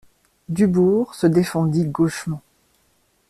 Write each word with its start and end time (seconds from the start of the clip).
Dubourg 0.49 1.13
se 1.13 1.27
défendit 1.27 1.85
gauchement. 1.85 2.41